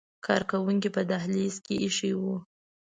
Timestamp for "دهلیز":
1.11-1.55